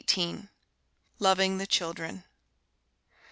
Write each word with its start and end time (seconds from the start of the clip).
XVIII. 0.09 0.49
LOVING 1.19 1.59
THE 1.59 1.67
CHILDREN. 1.67 2.23